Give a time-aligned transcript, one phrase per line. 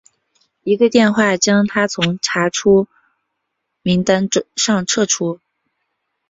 [0.63, 2.87] 一个电话将他从查处
[3.83, 5.39] 名单上撤除。